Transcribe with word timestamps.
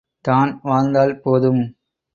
தான் 0.25 0.59
வாழ்ந்தால் 0.63 1.15
போதும்! 1.19 1.63